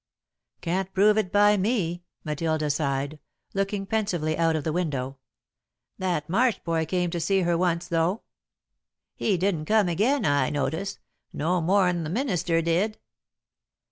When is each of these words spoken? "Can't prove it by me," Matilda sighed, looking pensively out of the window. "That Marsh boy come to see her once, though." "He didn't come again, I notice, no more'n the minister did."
"Can't 0.61 0.91
prove 0.95 1.15
it 1.19 1.31
by 1.31 1.57
me," 1.57 2.01
Matilda 2.23 2.71
sighed, 2.71 3.19
looking 3.53 3.85
pensively 3.85 4.35
out 4.35 4.55
of 4.55 4.63
the 4.63 4.73
window. 4.73 5.17
"That 5.99 6.27
Marsh 6.27 6.57
boy 6.63 6.87
come 6.87 7.11
to 7.11 7.19
see 7.19 7.41
her 7.41 7.55
once, 7.55 7.87
though." 7.87 8.23
"He 9.15 9.37
didn't 9.37 9.65
come 9.65 9.87
again, 9.87 10.25
I 10.25 10.49
notice, 10.49 10.97
no 11.31 11.61
more'n 11.61 12.03
the 12.03 12.09
minister 12.09 12.63
did." 12.63 12.97